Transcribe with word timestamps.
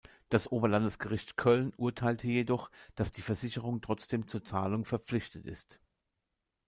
Das 0.29 0.51
Oberlandesgericht 0.51 1.37
Köln 1.37 1.73
urteilte 1.77 2.25
jedoch, 2.25 2.71
dass 2.95 3.11
die 3.11 3.21
Versicherung 3.21 3.81
trotzdem 3.81 4.27
zur 4.27 4.43
Zahlung 4.43 4.83
verpflichtet 4.83 5.45
ist. 5.45 5.79